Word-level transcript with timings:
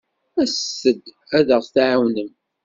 Aset-d 0.41 1.05
ad 1.37 1.47
aɣ-tɛawnem. 1.57 2.31